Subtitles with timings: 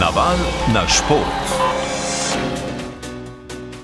[0.00, 0.38] Naval
[0.74, 1.42] na šport.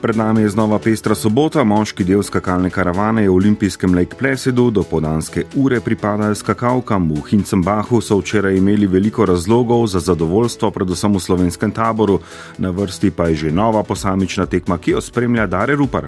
[0.02, 4.70] Pred nami je znova pestra sobota, moški del skakalne karavane je v olimpijskem Lake Placidu,
[4.70, 7.10] do podanske ure pripadajo skakalkam.
[7.10, 12.20] V Hincembahu so včeraj imeli veliko razlogov za zadovoljstvo, predvsem v slovenskem taboru,
[12.58, 16.06] na vrsti pa je že nova posamična tekma, ki jo spremlja Dare Rupar.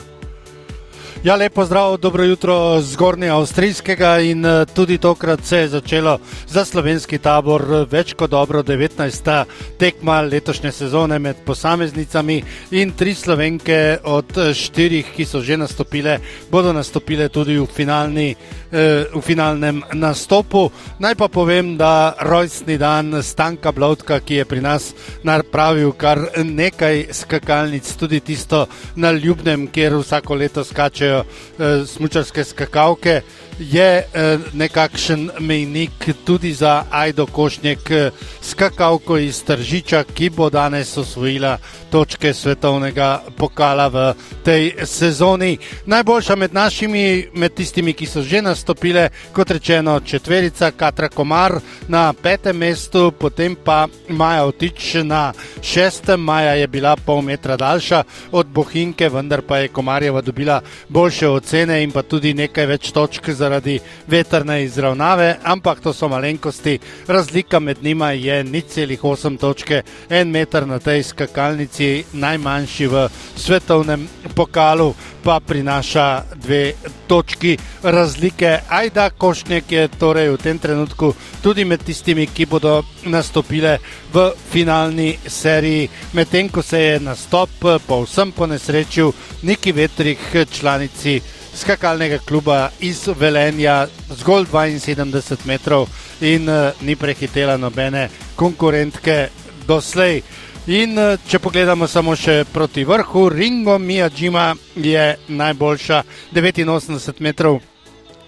[1.25, 6.19] Ja, lepo zdrav, dobro jutro z Gornjega Avstrijskega in eh, tudi tokrat se je začelo
[6.47, 9.45] za slovenski tabor več kot dobro 19.
[9.79, 16.19] tekma letošnje sezone med posameznicami in tri slovenke od eh, štirih, ki so že nastopile,
[16.51, 18.37] bodo nastopile tudi v, finalni,
[18.71, 20.69] eh, v finalnem nastopu.
[20.99, 24.93] Naj pa povem, da rojstni dan Stanka Blautka, ki je pri nas
[25.25, 30.65] napravil kar nekaj skakalnic, tudi tisto na Ljubnem, kjer vsako leto
[31.07, 33.21] skačejo uh, smočarske skakavke,
[33.59, 40.97] je uh, nekakšen mejnik tudi za Aido Košnjek, uh, skakavko iz Tržiča, ki bo danes
[40.97, 41.59] osvojila
[41.91, 44.15] točke svetovnega pokala v
[44.45, 45.59] tej sezoni.
[45.87, 52.13] Najboljša med našimi, med tistimi, ki so že nastopile, kot rečeno, četverica Katra Komar na
[52.13, 56.21] petem mestu, potem pa Maja Otič na šestem.
[56.21, 58.03] Maja je bila pol metra daljša
[58.33, 63.31] od Bohinke, vendar pa je Komarjeva dobila boljše ocene in pa tudi nekaj več točk
[63.47, 66.79] zaradi veterne izravnave, ampak to so malenkosti.
[67.07, 73.09] Razlika med njima je nič celih 8 točke, en meter na tej skakalnici najmanjši v
[73.37, 76.73] svetovnem pokalu, pa prinaša dve
[77.07, 78.59] točki razlike.
[78.69, 83.79] Ajda Košnjek je torej v tem trenutku tudi med tistimi, ki bodo nastopile
[84.15, 87.51] v finalni seriji, medtem ko se je nastop
[87.87, 90.19] povsem po nesreču neki vetrih
[90.51, 91.21] članici.
[91.57, 95.89] Skakalnega kluba iz Velenja, zgolj 72 metrov,
[96.21, 99.29] in uh, ni prehitela nobene konkurentke
[99.67, 100.23] doslej.
[100.67, 106.03] In eh, če pogledamo samo še proti vrhu, Ringo Mijajima je najboljša
[106.35, 107.61] 89 metrov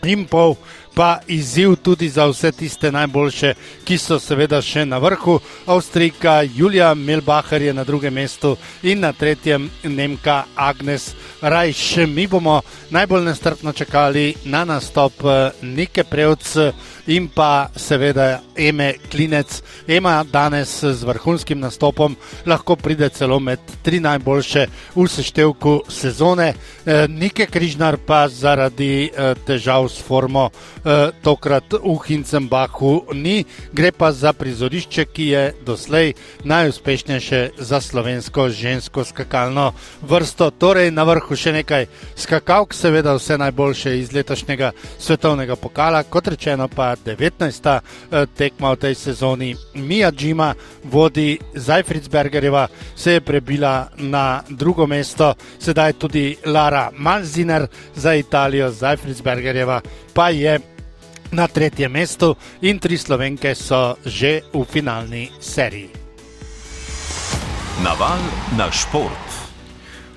[0.07, 0.55] in pol
[0.99, 3.53] pa izziv tudi za vse tiste najboljše,
[3.85, 5.37] ki so seveda še na vrhu.
[5.71, 11.97] Avstrijka Julija Melbacher je na drugem mestu in na tretjem Nemka Agnes Rajš.
[12.11, 12.61] Mi bomo
[12.91, 16.57] najbolj nestrpno čakali na nastop eh, Nike Prevc
[17.07, 19.63] in pa seveda Eme Klinec.
[19.87, 22.17] Ema danes z vrhunskim nastopom
[22.47, 24.67] lahko pride celo med tri najboljše
[24.97, 26.55] v seštevku sezone.
[26.87, 30.51] Eh, Nike Križnar pa zaradi eh, težav s formo
[31.23, 39.05] tokrat v Hincembahu ni, gre pa za prizorišče, ki je doslej najuspešnejše za slovensko žensko
[39.05, 39.73] skakalno
[40.03, 40.51] vrsto.
[40.51, 46.69] Torej, na vrhu še nekaj skakalk, seveda vse najboljše iz letošnjega svetovnega pokala, kot rečeno,
[46.69, 47.81] pa 19.
[48.11, 49.55] Eh, tekma v tej sezoni.
[49.75, 58.15] Mija Džima vodi Zajfridsbergerjeva, se je prebila na drugo mesto, sedaj tudi Lara Malziner za
[58.15, 59.81] Italijo, Zajfridsbergerjeva
[60.19, 60.59] pa je
[61.33, 65.91] na tretjem mestu in tri slovenke so že v finalni seriji.
[67.85, 68.19] Naval
[68.59, 69.29] na šport.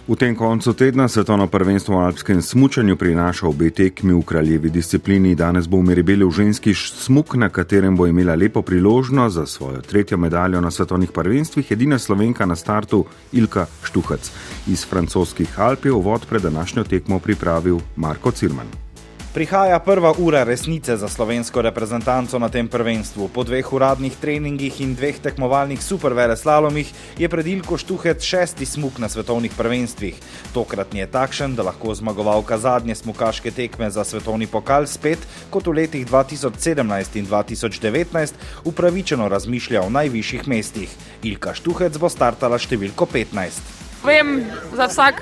[0.08, 5.36] V tem koncu tedna svetovno prvenstvo v alpskem smučanju prinaša obe tekmi v kraljevi disciplini.
[5.36, 9.82] Danes bo v Meribeli v ženski smuk, na katerem bo imela lepo priložnost za svojo
[9.82, 14.32] tretjo medaljo na svetovnih prvenstvih, edina slovenka na startu Ilka Štuhac.
[14.68, 18.91] Iz francoskih Alp je uvod pred današnjo tekmo pripravil Marko Cirman.
[19.32, 23.30] Prihaja prva ura resnice za slovensko reprezentanco na tem prvenstvu.
[23.32, 29.00] Po dveh uradnih treningih in dveh tekmovalnih supervele slalomih je pred Ilko Štuhec šesti smuk
[29.00, 30.20] na svetovnih prvenstvih.
[30.52, 35.80] Tokratni je takšen, da lahko zmagovalka zadnje smukaške tekme za svetovni pokal spet, kot v
[35.80, 38.36] letih 2017 in 2019,
[38.68, 40.92] upravičeno razmišlja o najvišjih mestih.
[41.24, 43.81] Ilka Štuhec bo startala številko 15.
[44.04, 45.22] Vem za vsak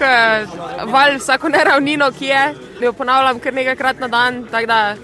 [0.88, 2.44] val, vsako neravnino, ki je,
[2.80, 4.46] da jo ponavljam kar nekajkrat na dan.
[4.52, 4.96] Tako da,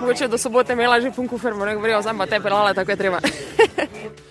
[0.00, 2.96] mogoče do sobote imela že pun kufer, ne govorijo, zdaj pa te pelala, tako je
[2.96, 3.20] treba.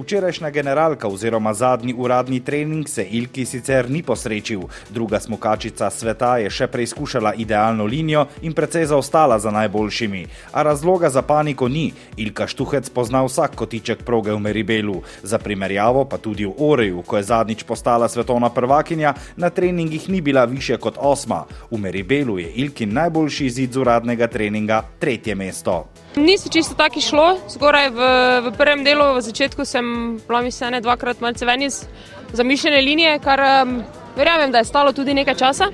[0.00, 4.60] Včerajšnja generalka oziroma zadnji uradni trening se Ilki sicer ni posrečil.
[4.90, 10.26] Druga smokačica sveta je še preizkušala idealno linijo in precej zaostala za najboljšimi.
[10.52, 11.92] A razloga za paniko ni.
[12.16, 15.02] Ilka Štuhec pozna vsak kotiček proge v Meribelu.
[15.22, 20.20] Za primerjavo pa tudi v Oreju, ko je zadnjič postala svetovna prvakinja, na treningih ni
[20.20, 21.44] bila više kot osma.
[21.70, 25.84] V Meribelu je Ilkin najboljši izid z uradnega treninga tretje mesto.
[26.16, 28.00] Nisi čisto tako šlo, zgoraj v,
[28.48, 29.89] v prvem delu, v začetku sem
[30.26, 31.84] bila mislim, ne dvakrat malce ven iz
[32.32, 33.82] zamišljene linije, kar um,
[34.16, 35.70] verjamem, da je stalo tudi nekaj časa.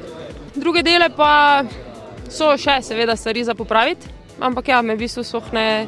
[0.55, 1.65] Druge dele pa
[2.31, 4.09] so še, seveda, stvari za popraviti,
[4.41, 5.87] ampak ja, me v bistvu ne,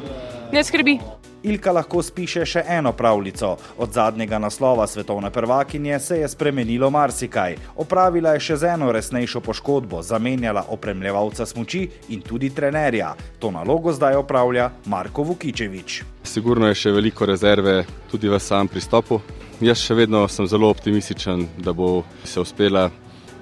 [0.51, 1.18] ne skrbi.
[1.43, 3.55] Ilka lahko spiše še eno pravljico.
[3.77, 7.55] Od zadnjega naslova svetovne prvakinje se je spremenilo marsikaj.
[7.75, 13.13] Opravila je še z eno resnejšo poškodbo, zamenjala opremljevalca smoči in tudi trenerja.
[13.39, 16.01] To nalogo zdaj opravlja Marko Vukičevič.
[16.23, 19.21] Sigurno je še veliko rezerve tudi v samem pristopu.
[19.63, 22.89] Jaz še vedno sem zelo optimističen, da bo se uspela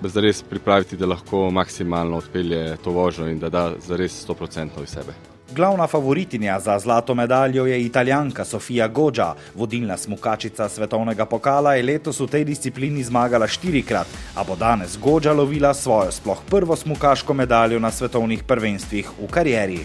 [0.02, 5.37] zares pripraviti, da lahko maksimalno odpelje to vožnjo in da da zares 100% iz sebe.
[5.52, 9.34] Glavna favoritinja za zlato medaljo je italijanka Sofija Gođa.
[9.56, 15.34] Vodilna smukačica svetovnega pokala je letos v tej disciplini zmagala štirikrat, a bo danes Gođa
[15.34, 19.80] lovila svojo sploh prvo smukaško medaljo na svetovnih prvenstvih v karieri.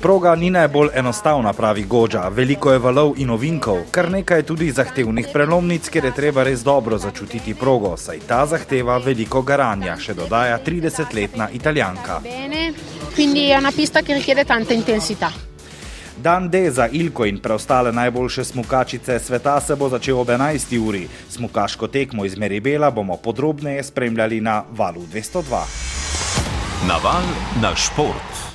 [0.00, 2.28] Proga ni najbolj enostavna, pravi Gođa.
[2.28, 6.98] Veliko je valov in ovinkov, kar nekaj tudi zahtevnih prelomnic, kjer je treba res dobro
[6.98, 12.20] začutiti progo, saj ta zahteva veliko garanja, še dodaja 30-letna italijanka.
[12.22, 12.67] Bene
[13.14, 15.32] quindi è una pista che richiede tanta intensità.
[16.20, 20.78] Dan D za Ilko in preostale najboljše smukačice sveta se bo začel ob 11.
[20.78, 21.08] uri.
[21.30, 25.62] Smukaško tekmo iz Meribela bomo podrobneje spremljali na valu 202.
[26.88, 27.22] Naval
[27.62, 28.47] na šport.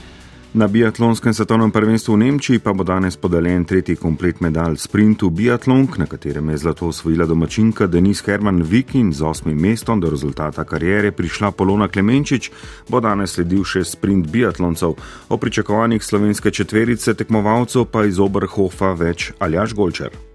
[0.53, 5.97] Na biatlonskem svetovnem prvenstvu v Nemčiji pa bo danes podeljen tretji komplet medalj sprintu biatlonk,
[5.97, 11.11] na katerem je zlato osvojila domačinka Denis Herman Vikin z osmim mestom do rezultata karijere
[11.11, 12.51] prišla Polona Klemenčič,
[12.85, 14.93] bo danes sledil še sprint biatloncev.
[15.29, 20.32] O pričakovanjih slovenske četverice tekmovalcev pa iz Oberhofa več Aljaš Golčer.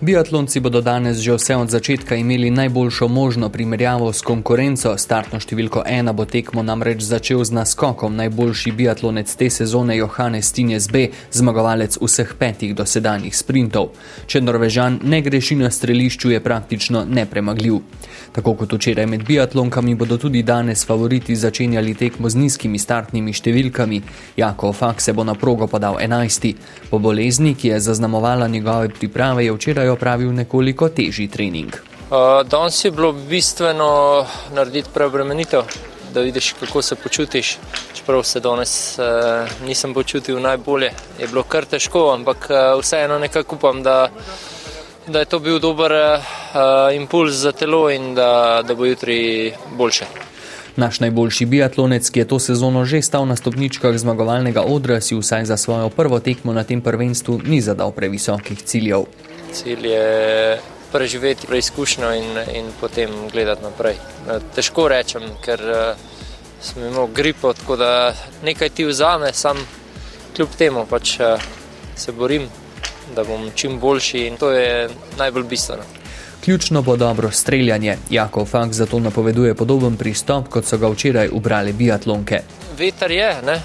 [0.00, 4.92] Biatlonci bodo danes že vse od začetka imeli najboljšo možno primerjavo s konkurenco.
[4.98, 10.90] Startno številko ena bo tekmo namreč začel z naskokom najboljši biatlonec te sezone Johannes Tinjes
[10.92, 13.96] B, zmagovalec vseh petih dosedanjih sprintov.
[14.28, 17.80] Če Norvežan ne greši na strelišču, je praktično nepremagljiv.
[18.36, 24.02] Tako kot včeraj med biatlonkami bodo tudi danes favoriti začenjali tekmo z nizkimi startnimi številkami.
[24.36, 26.52] Jako Fak se bo na progo podal enajsti.
[26.92, 31.76] Po bolezni, ki je zaznamovala njegove priprave, je včeraj opravil nekoliko težji trening.
[32.10, 35.62] Uh, danes je bilo bistveno narediti preobremenitev,
[36.14, 37.58] da vidiš, kako se počutiš.
[37.94, 39.04] Čeprav se danes uh,
[39.66, 40.90] nisem počutil najbolje,
[41.20, 44.08] je bilo kar težko, ampak uh, vseeno nekako upam, da,
[45.06, 50.04] da je to bil dober uh, impuls za telo in da, da bo jutri boljše.
[50.76, 55.44] Naš najboljši biatlonec, ki je to sezono že stal na stopničkah zmagovalnega odra, si vsaj
[55.44, 59.08] za svojo prvo tekmo na tem prvenstvu ni zadal previsokih ciljev.
[59.52, 60.58] Cilj je
[60.92, 63.96] preživeti preizkušnjo in, in potem gledati naprej.
[64.54, 65.60] Težko rečem, ker
[66.60, 69.56] sem imel gripo, tako da nekaj ti vzame, sam
[70.36, 71.18] kljub temu pač
[71.96, 72.48] se borim,
[73.14, 74.88] da bom čim boljši in to je
[75.18, 75.82] najbolj bistveno.
[76.44, 77.96] Ključno bo dobro streljanje.
[78.10, 82.40] Jako Fak zato napoveduje podoben pristop, kot so ga včeraj ubrali biatlonke.
[82.78, 83.60] Veter je, ne?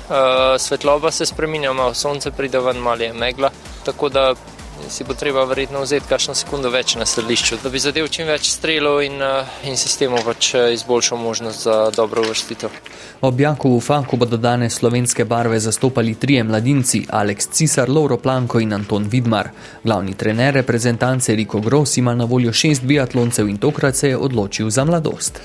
[0.59, 3.49] svetloba se spreminja, malo sonce pride ven, malo je megla,
[3.85, 4.33] tako da
[4.89, 8.49] si bo treba verjetno vzeti kakšno sekundo več na središču, da bi zadev čim več
[8.51, 9.21] strelov in,
[9.63, 12.69] in sistemu pač izboljšal možnost za dobro vrstitev.
[13.21, 18.73] Ob Jakovu Faku bodo danes slovenske barve zastopali trije mladinci, Aleks Cisar, Lauro Planko in
[18.73, 19.49] Anton Vidmar.
[19.83, 24.69] Glavni trener reprezentance Riko Gross ima na voljo šest biatloncev in tokrat se je odločil
[24.69, 25.41] za mladost.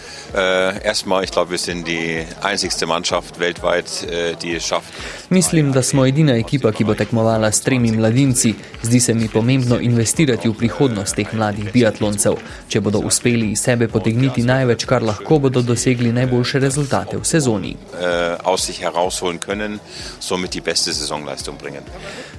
[5.31, 8.55] Mislim, da smo edina ekipa, ki bo tekmovala s tremi mladinci.
[8.83, 12.39] Zdi se mi pomembno investirati v prihodnost teh mladih biatloncev.
[12.69, 17.77] Če bodo uspeli iz sebe potegniti največ, kar lahko, bodo dosegli najboljše rezultate v sezoni.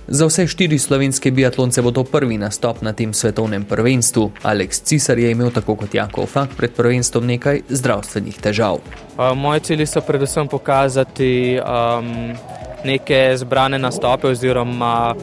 [0.08, 4.32] Za vse štiri slovenske biatlonce bo to prvi nastop na tem svetovnem prvenstvu.
[4.44, 8.80] Aleks Cisar je imel tako kot Jakov Fak pred prvenstvom nekaj zdravstvenih težav.
[9.18, 12.38] Uh, moji cilji so predvsem pokazati um,
[12.86, 15.16] neke zbrane nastope oziroma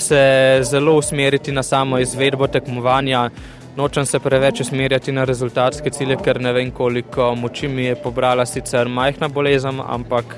[0.00, 3.30] se zelo usmeriti na samo izvedbo tekmovanja.
[3.76, 8.46] Nočem se preveč usmerjati na rezultatske cilje, ker ne vem, koliko moči mi je pobrala
[8.46, 10.34] sicer majhna bolezen, ampak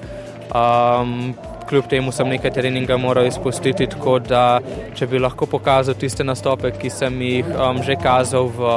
[0.55, 1.33] um,
[1.69, 4.61] kljub temu sem nekaj treninga moral izpustiti, tako da
[4.95, 8.75] če bi lahko pokazal tiste nastope, ki sem jih um, že kazal v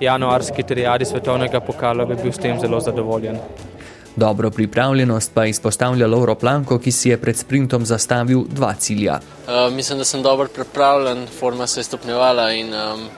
[0.00, 3.40] januarski triadi svetovnega pokala, bi bil s tem zelo zadovoljen.
[4.16, 9.20] Dobro pripravljenost pa izpostavlja Lauro Planko, ki si je pred sprintom zastavil dva cilja.
[9.46, 13.08] Uh, mislim, da sem dobro pripravljen, forma se je stopnjevala in um,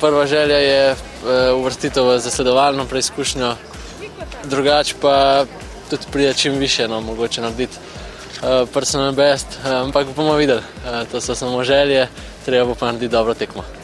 [0.00, 3.54] prva želja je uh, uvrstitev v zasledovalno preizkušnjo,
[4.44, 5.44] drugače pa
[5.90, 7.76] tudi pride čim više, no, mogoče narediti
[8.42, 12.08] uh, personal best, uh, ampak bomo videli, uh, to so samo želje,
[12.44, 13.81] treba pa narediti dobro tekmo.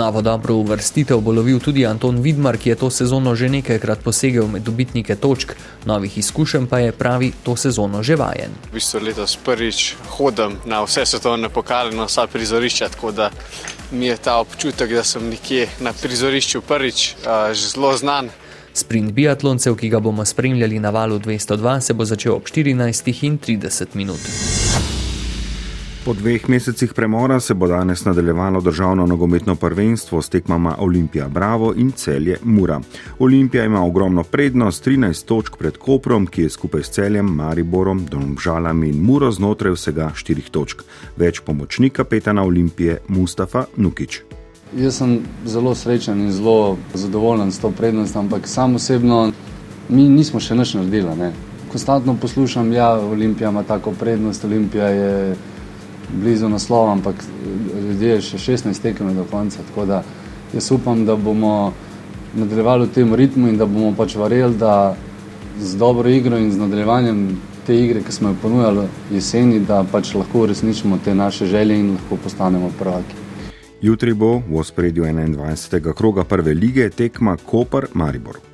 [0.00, 4.46] Novo dobro uvrstitev bo lovil tudi Anton Vidmar, ki je to sezono že nekajkrat posegel
[4.48, 5.52] med dobitnike točk,
[5.84, 8.56] novih izkušenj pa je pravi to sezono že vajen.
[8.70, 13.28] V bistvu letos prvič hodim na vse svetovne pokale, na vsa prizorišča, tako da
[13.92, 17.14] mi je ta občutek, da sem nekje na prizorišču prvič,
[17.52, 18.32] že zelo znan.
[18.72, 24.20] Sprint biatloncev, ki ga bomo spremljali na valu 202, se bo začel ob 14.30 minut.
[26.04, 31.74] Po dveh mesecih premora se bo danes nadaljevalo državno nogometno prvenstvo s tekmama Olimpija Bravo
[31.76, 32.80] in celje Mura.
[33.18, 38.88] Olimpija ima ogromno prednost, 13 točk pred Koprom, ki je skupaj s celjem, Mariborom, Domžalami
[38.88, 40.82] in Muro znotraj vsega 4 točk.
[41.16, 44.22] Več pomočnik kapetana Olimpije Mustafa Nukič.
[44.76, 49.32] Jaz sem zelo srečen in zelo zadovoljen s to prednostjo, ampak sam osebno
[49.88, 51.16] mi nismo še nič naredili.
[51.18, 51.32] Ne.
[51.68, 55.36] Konstantno poslušam, da ja, Olimpija ima tako prednost, Olimpija je
[56.12, 57.14] blizu naslova, ampak
[57.88, 59.62] ljudje še 16 tekem do konca.
[59.68, 60.02] Tako da
[60.54, 61.72] jaz upam, da bomo
[62.34, 64.96] nadaljevali v tem ritmu in da bomo pač vareli, da
[65.60, 67.24] z dobro igro in z nadaljevanjem
[67.66, 71.90] te igre, ki smo jo ponujali jeseni, da pač lahko uresničimo te naše želje in
[71.94, 73.18] lahko postanemo prvaki.
[73.80, 75.92] Jutri bo v ospredju 21.
[75.92, 78.40] kroga prve lige tekma Koper Maribor.